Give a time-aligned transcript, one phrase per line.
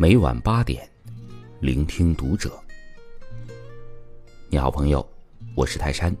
[0.00, 0.88] 每晚八点，
[1.60, 2.58] 聆听读者。
[4.48, 5.06] 你好，朋友，
[5.54, 6.16] 我是泰山。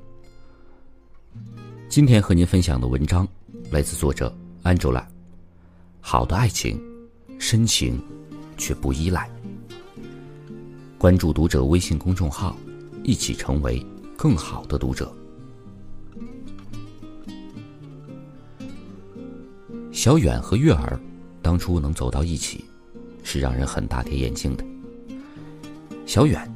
[1.88, 3.26] 今天和您分享的文章
[3.70, 4.30] 来自作者
[4.64, 5.02] Angela。
[5.98, 6.78] 好的爱情，
[7.38, 7.98] 深情
[8.58, 9.30] 却不依赖。
[10.98, 12.54] 关注读者微信公众号，
[13.02, 13.82] 一起成为
[14.14, 15.10] 更好的读者。
[19.90, 21.00] 小远和月儿
[21.40, 22.62] 当初能走到一起，
[23.32, 24.64] 是让人很大跌眼镜的。
[26.04, 26.52] 小远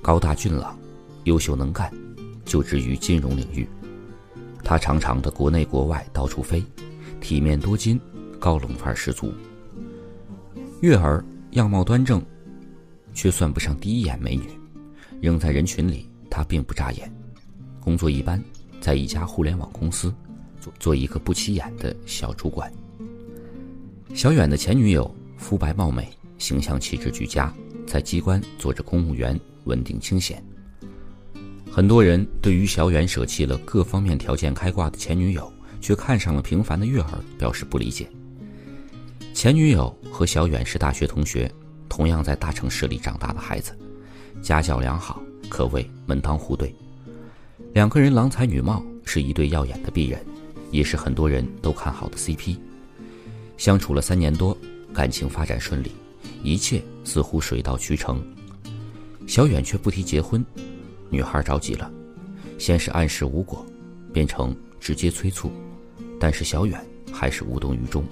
[0.00, 0.78] 高大俊朗，
[1.24, 1.92] 优秀能干，
[2.44, 3.66] 就职于金融领域。
[4.62, 6.64] 他常常的国内国外到处飞，
[7.20, 7.98] 体面多金，
[8.38, 9.32] 高冷范儿十足。
[10.80, 12.24] 月儿样貌端正，
[13.12, 14.44] 却算不上第一眼美女，
[15.20, 17.12] 扔在人群里她并不扎眼。
[17.80, 18.40] 工作一般，
[18.80, 20.14] 在一家互联网公司
[20.60, 20.72] 做。
[20.78, 22.72] 做一个不起眼的小主管。
[24.14, 27.52] 小远的前女友肤白貌美，形象气质俱佳，
[27.86, 30.42] 在机关做着公务员，稳定清闲。
[31.70, 38.08] 很多人对于小远舍弃了各方面条件开挂的前女友，却看上了平凡的月儿，表示不理解。
[39.34, 41.52] 前女友和小远是大学同学，
[41.88, 43.76] 同样在大城市里长大的孩子，
[44.42, 46.74] 家教良好，可谓门当户对。
[47.74, 50.18] 两个人郎才女貌，是一对耀眼的璧人。
[50.72, 52.58] 也是很多人都看好的 CP，
[53.56, 54.56] 相处了三年多，
[54.96, 55.92] 感情发展顺利，
[56.42, 58.24] 一切似乎水到渠成。
[59.26, 60.42] 小远却不提结婚，
[61.10, 61.92] 女孩着急了，
[62.58, 63.62] 先是暗示无果，
[64.10, 65.52] 变成直接催促，
[66.18, 68.02] 但是小远还是无动于衷。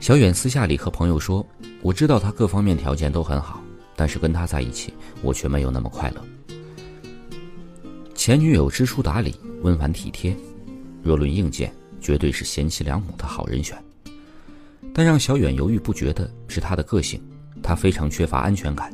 [0.00, 1.44] 小远私下里和朋友说
[1.80, 3.62] ：“我知道他各方面条件都很好，
[3.96, 6.22] 但是跟他在一起，我却没有那么快乐。”
[8.14, 10.36] 前女友知书达理，温婉体贴。
[11.02, 13.82] 若论硬件，绝对是贤妻良母的好人选。
[14.98, 17.22] 但让小远犹豫不决的是他的个性，
[17.62, 18.92] 他非常缺乏安全感。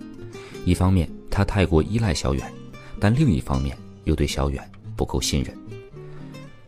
[0.66, 2.52] 一方面，他太过依赖小远，
[3.00, 5.56] 但另一方面又对小远不够信任。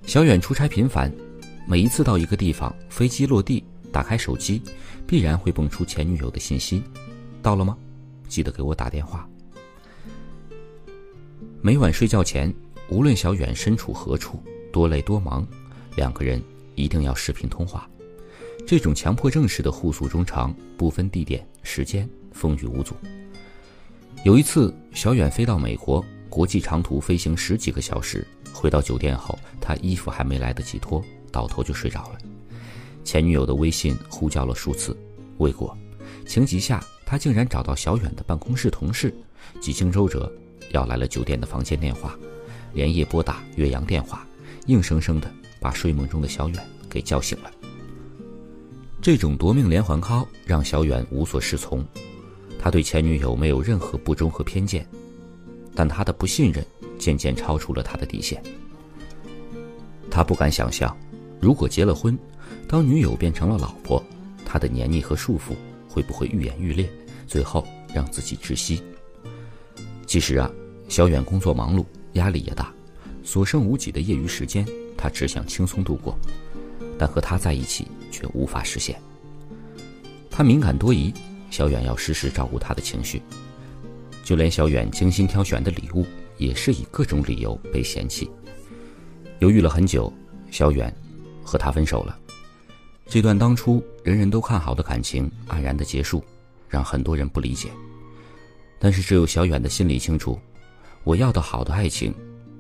[0.07, 1.13] 小远出差频繁，
[1.69, 4.63] 每一次到一个地方，飞机落地，打开手机，
[5.07, 6.83] 必然会蹦出前女友的信息
[7.43, 7.77] ：“到了吗？
[8.29, 9.29] 记得给我打电话。”
[11.61, 12.51] 每晚睡觉前，
[12.89, 14.43] 无论小远身处何处。
[14.73, 15.47] 多累多忙，
[15.95, 16.43] 两个人
[16.75, 17.87] 一定要视频通话。
[18.65, 22.95] 这种强迫症式的互诉衷肠，不分地点、时间，风雨无阻。
[24.25, 32.19] 有一次，小远飞到美国，国际长途飞行十几个小时，回到酒店后，他衣服还没来得及脱，倒头就睡着了。
[33.05, 34.97] 前女友的微信呼叫了数次，
[35.39, 35.77] 未果。
[36.27, 39.15] 情急下，他竟然找到小远的办公室同事，
[39.61, 40.33] 几经周折，
[40.73, 42.19] 要来了酒店的房间电话，
[42.73, 44.27] 连夜拨打岳阳电话。
[44.67, 47.51] 硬生生的把睡梦中的小远给叫醒了。
[49.07, 51.87] 这种夺命连环 call 让小远无所适从，
[52.59, 54.85] 他对前女友没有任何不忠和偏见，
[55.77, 56.67] 但他的不信任
[56.99, 58.43] 渐渐超出了他的底线。
[60.11, 60.93] 他不敢想象，
[61.41, 62.19] 如果结了婚，
[62.67, 64.03] 当女友变成了老婆，
[64.45, 65.55] 他的黏腻和束缚
[65.89, 66.91] 会不会愈演愈烈，
[67.29, 67.65] 最后
[67.95, 68.83] 让自己窒息。
[70.05, 70.51] 其实啊，
[70.89, 71.85] 小远工作忙碌，
[72.15, 72.75] 压力也大。
[73.23, 74.67] 所剩无几的业余时间，
[74.97, 76.19] 他只想轻松度过，
[76.99, 79.01] 但和他在一起却无法实现。
[80.31, 81.13] 他敏感多疑，
[81.51, 83.23] 小远要时时照顾他的情绪，
[84.23, 86.07] 就连小远精心挑选的礼物，
[86.37, 88.31] 也是以各种理由被嫌弃。
[89.39, 90.13] 犹豫了很久，
[90.51, 90.95] 小远
[91.43, 92.19] 和他分手了。
[93.07, 96.23] 这段当初人人都看好的感情，黯然的结束，
[96.69, 97.71] 让很多人不理解。
[98.79, 100.39] 但是只有小远的心里清楚，
[101.05, 102.15] 我要的好的爱情。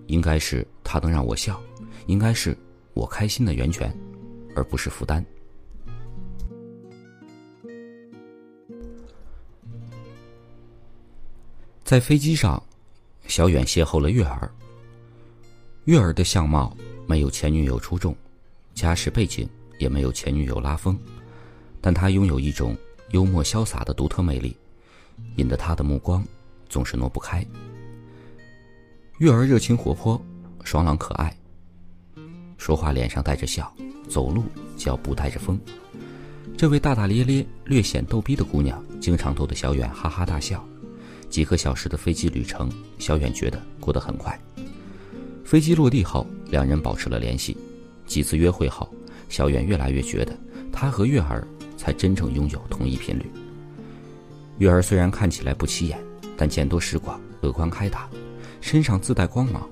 [0.06, 1.60] 应该是他能让我笑，
[2.06, 2.56] 应该是
[2.94, 3.92] 我开心的源泉，
[4.54, 5.26] 而不是负担。
[11.86, 12.60] 在飞机上，
[13.28, 14.50] 小远邂逅了月儿。
[15.84, 16.76] 月儿的相貌
[17.06, 18.12] 没有前女友出众，
[18.74, 19.48] 家世背景
[19.78, 20.98] 也没有前女友拉风，
[21.80, 22.77] 但她拥有一种
[23.10, 24.56] 幽默潇洒的独特魅力，
[25.36, 26.27] 引得他的目光
[26.68, 27.47] 总是挪不开。
[29.18, 30.21] 月儿热情活泼，
[30.65, 31.33] 爽朗可爱。
[32.59, 33.72] 说话脸上带着笑，
[34.09, 34.42] 走路
[34.77, 35.56] 脚步带着风。
[36.59, 40.66] 这位大大咧咧、略显逗逼的姑娘，经常逗得小远哈哈大笑。
[41.28, 44.38] 几个小时的飞机旅程，小远觉得过得很快。
[45.44, 47.56] 飞机落地后，两人保持了联系。
[48.06, 48.92] 几次约会后，
[49.28, 50.36] 小远越来越觉得
[50.72, 51.46] 他和月儿
[51.76, 53.30] 才真正拥有同一频率。
[54.58, 56.02] 月儿虽然看起来不起眼，
[56.36, 58.08] 但见多识广，乐观开朗。
[58.60, 59.68] 身上自带光芒，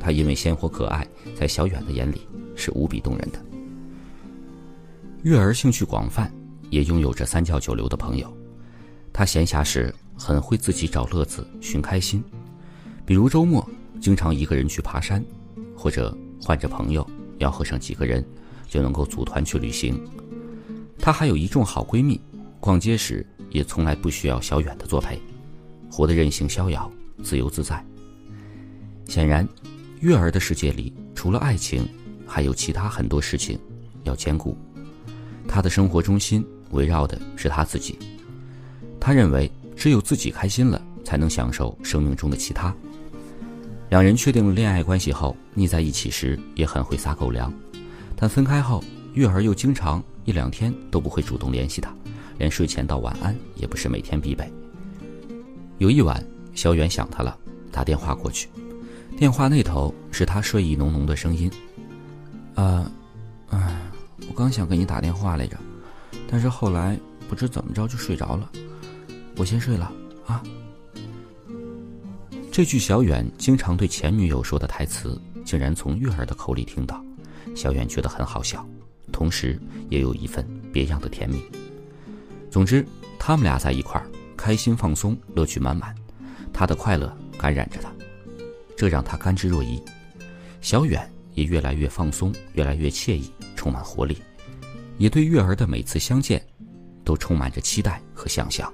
[0.00, 1.06] 她因为鲜活可爱，
[1.36, 2.26] 在小远的眼里
[2.56, 3.38] 是无比动人的。
[5.22, 6.32] 月儿兴趣广泛，
[6.70, 8.36] 也拥有着三教九流的朋友。
[9.12, 12.22] 她闲暇时很会自己找乐子、寻开心，
[13.04, 13.68] 比如周末
[14.00, 15.24] 经常一个人去爬山，
[15.76, 18.24] 或者换着朋友吆喝上几个人，
[18.68, 20.00] 就能够组团去旅行。
[20.98, 22.20] 她还有一众好闺蜜，
[22.60, 25.20] 逛街时也从来不需要小远的作陪，
[25.90, 26.90] 活得任性逍遥、
[27.22, 27.84] 自由自在。
[29.06, 29.46] 显然，
[30.00, 31.86] 月儿的世界里除了爱情，
[32.26, 33.58] 还有其他很多事情
[34.04, 34.56] 要兼顾。
[35.48, 37.98] 她的生活中心围绕的是她自己。
[39.00, 39.50] 她认为，
[39.82, 42.72] 只有自己开心了，才能享受生命中的其他。
[43.90, 47.52] 两人确定了恋爱关系后，腻在一起时也很会撒狗粮，
[48.14, 48.80] 但分开后，
[49.14, 50.00] 月儿又经常。
[50.24, 51.92] 一两天都不会主动联系他，
[52.38, 54.48] 连睡前道晚安也不是每天必备。
[55.78, 56.24] 有一晚，
[56.54, 57.36] 小远想他了，
[57.72, 58.48] 打电话过去，
[59.16, 61.50] 电话那头是他睡意浓浓的声音
[62.54, 62.88] ：“啊，
[63.50, 63.82] 啊，
[64.28, 65.58] 我刚想给你打电话来着，
[66.28, 66.96] 但是后来
[67.28, 68.48] 不知怎么着就睡着了，
[69.36, 69.92] 我先睡了
[70.26, 70.42] 啊。”
[72.52, 77.02] 这句小远经常对前女友说的台词，竟然从月儿的口里听到，
[77.54, 78.66] 小远觉得很好笑。
[79.10, 79.58] 同时，
[79.88, 81.42] 也有一份别样的甜蜜。
[82.50, 82.86] 总之，
[83.18, 84.06] 他们俩在一块儿，
[84.36, 85.94] 开心放松，乐趣满满。
[86.52, 87.90] 他的快乐感染着他，
[88.76, 89.82] 这让他甘之若饴。
[90.60, 94.18] 小远也越来越放松，越来越惬意，充满活力，
[94.98, 96.44] 也对月儿的每次相见，
[97.02, 98.70] 都充满着期待和想象。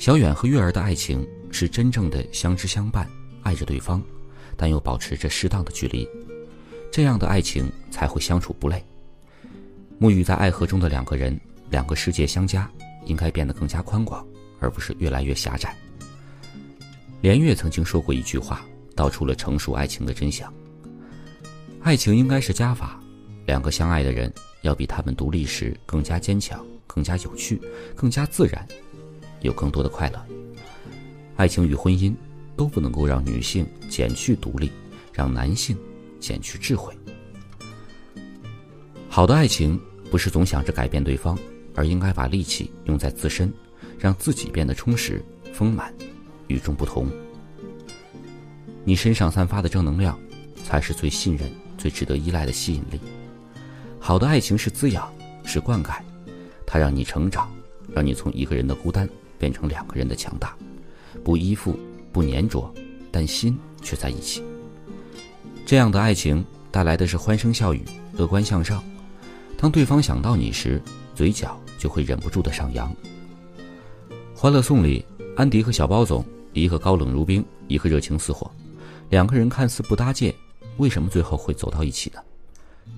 [0.00, 3.06] 小远和月儿的爱情是真正的相知相伴，
[3.42, 4.02] 爱着对方，
[4.56, 6.08] 但又保持着适当的距离，
[6.90, 8.82] 这样的爱情才会相处不累。
[10.00, 11.38] 沐浴在爱河中的两个人，
[11.68, 12.66] 两个世界相加，
[13.04, 14.26] 应该变得更加宽广，
[14.58, 15.76] 而不是越来越狭窄。
[17.20, 18.64] 连月曾经说过一句话，
[18.96, 20.50] 道出了成熟爱情的真相：
[21.82, 22.98] 爱情应该是加法，
[23.44, 24.32] 两个相爱的人
[24.62, 27.60] 要比他们独立时更加坚强、更加有趣、
[27.94, 28.66] 更加自然，
[29.40, 30.26] 有更多的快乐。
[31.36, 32.14] 爱情与婚姻
[32.56, 34.70] 都不能够让女性减去独立，
[35.12, 35.76] 让男性
[36.18, 36.94] 减去智慧。
[39.08, 39.80] 好的爱情。
[40.10, 41.38] 不是总想着改变对方，
[41.76, 43.48] 而应该把力气用在自身，
[43.96, 45.94] 让自己变得充实、丰满、
[46.48, 47.06] 与众不同。
[48.82, 50.18] 你身上散发的正能量，
[50.64, 51.48] 才是最信任、
[51.78, 52.98] 最值得依赖的吸引力。
[54.00, 55.08] 好的爱情是滋养，
[55.44, 56.00] 是灌溉，
[56.66, 57.48] 它让你成长，
[57.94, 59.08] 让你从一个人的孤单
[59.40, 60.56] 变成两个人的强大。
[61.24, 61.76] 不依附，
[62.12, 62.72] 不粘着，
[63.10, 64.44] 但心却在一起。
[65.66, 68.84] 这样的爱情带来的是欢声笑语、乐观向上。
[69.56, 70.80] 当对方想到你时，
[71.14, 72.90] 嘴角就会忍不住的上扬。
[74.34, 75.04] 《欢乐颂》里，
[75.36, 78.50] 安迪和小包总，一个高冷如冰，一个热情似火，
[79.08, 80.34] 两个人看似不搭界，
[80.76, 82.20] 为什么最后会走到一起呢？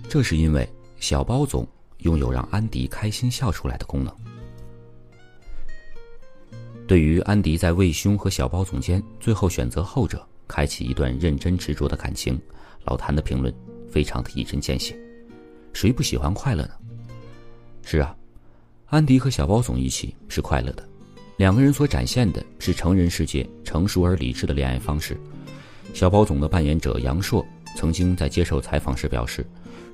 [0.08, 0.68] 这是因为
[1.00, 1.66] 小包总
[1.98, 4.14] 拥有让安迪开心笑出来的功能。
[6.86, 12.38] 对于安迪在魏兄和小包总监最后选择后者，开启一段认真执着的感情，
[12.84, 13.54] 老谭的评论
[13.88, 14.98] 非常的一针见血。
[15.72, 16.70] 谁不喜欢快乐呢？
[17.82, 18.14] 是啊，
[18.86, 20.86] 安迪和小包总一起是快乐的，
[21.38, 25.16] 两个人所展现的是成人世界成熟而理智的恋爱方式。
[25.94, 27.44] 小包总的扮演者杨烁
[27.76, 29.46] 曾经在接受采访时表示，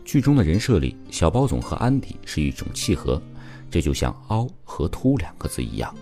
[0.04, 3.22] 剧中的人设里，小包总和安迪是一种契合，
[3.70, 5.94] 这就像“凹”和“凸”两个字一样。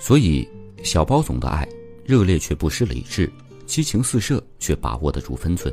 [0.00, 0.48] 所以，
[0.82, 1.68] 小包总的爱
[2.06, 3.30] 热烈却不失理智，
[3.66, 5.72] 激情四射却把握得住分寸。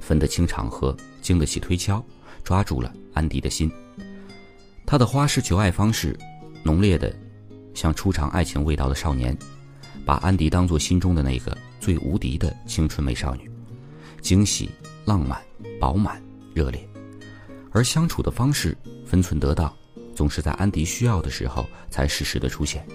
[0.00, 2.04] 分得清场合，经得起推敲，
[2.42, 3.70] 抓住了安迪的心。
[4.86, 6.18] 他的花式求爱方式，
[6.62, 7.14] 浓烈的，
[7.74, 9.36] 像初尝爱情味道的少年，
[10.06, 13.50] 把安迪当作心中的那个最无敌的青春美少女，
[14.22, 14.70] 惊喜、
[15.04, 15.38] 浪漫、
[15.78, 16.22] 饱满、
[16.54, 16.88] 热烈。
[17.72, 19.70] 而相处的方式分寸得当，
[20.14, 22.86] 总是在安迪需要的时候才适时的出现，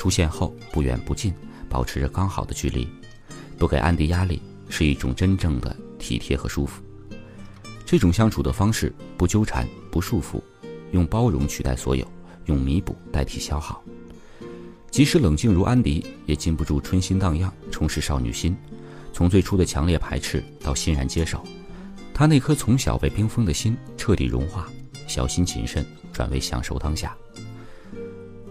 [0.00, 1.30] 出现后不远不近，
[1.68, 2.88] 保持着刚好的距离，
[3.58, 4.40] 不给安迪压力，
[4.70, 5.76] 是一种真正的。
[5.98, 6.80] 体贴和舒服，
[7.84, 10.40] 这种相处的方式不纠缠不束缚，
[10.92, 12.10] 用包容取代所有，
[12.46, 13.84] 用弥补代替消耗。
[14.90, 18.56] 即使冷静如安迪，也禁不住春心荡漾，充实少女心。
[19.12, 21.44] 从最初的强烈排斥到欣然接受，
[22.14, 24.66] 他那颗从小被冰封的心彻底融化，
[25.06, 27.14] 小心谨慎转为享受当下。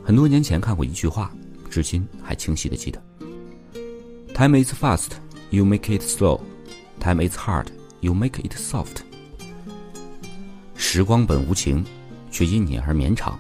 [0.03, 1.32] 很多年前看过一句话，
[1.69, 3.01] 至今还清晰的记得
[4.33, 5.11] ：“Time is fast,
[5.49, 6.41] you make it slow。”
[6.99, 7.67] Time is hard,
[8.01, 8.97] you make it soft.
[10.75, 11.85] 时光本无情，
[12.29, 13.39] 却因你而绵长；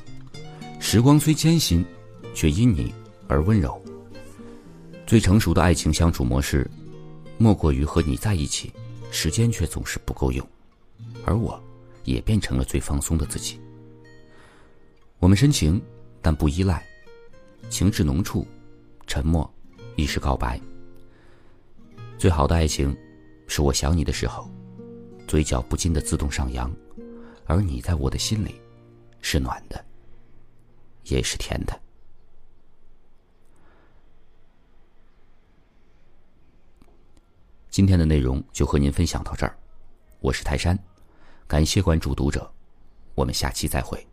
[0.79, 1.85] 时光虽艰辛，
[2.33, 2.93] 却因你
[3.27, 3.77] 而温柔。
[5.05, 6.69] 最成熟的爱情相处模式，
[7.37, 8.71] 莫过于和你在一起，
[9.11, 10.47] 时间却总是不够用，
[11.25, 11.61] 而我，
[12.05, 13.59] 也变成了最放松的自己。
[15.19, 15.81] 我们深情，
[16.21, 16.85] 但不依赖，
[17.69, 18.47] 情至浓处，
[19.07, 19.51] 沉默
[19.95, 20.59] 亦是告白。
[22.17, 22.95] 最好的爱情，
[23.47, 24.49] 是我想你的时候，
[25.27, 26.71] 嘴角不禁的自动上扬，
[27.45, 28.59] 而你在我的心里，
[29.21, 29.83] 是暖的，
[31.03, 31.79] 也是甜的。
[37.69, 39.55] 今天的内容就和您分享到这儿，
[40.19, 40.77] 我是泰山，
[41.47, 42.51] 感谢关注读者，
[43.15, 44.08] 我们下期再会。